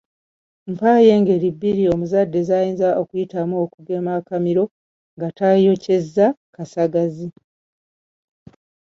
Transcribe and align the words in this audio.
Mpaayo 0.71 1.09
engeri 1.17 1.47
bbiri 1.55 1.83
omuzadde 1.93 2.39
z'ayinza 2.47 2.89
okuyitamu 3.01 3.55
okugema 3.65 4.11
akamiro 4.19 4.63
nga 5.15 5.27
tayokezza 5.37 6.25
kasagazi. 6.55 7.27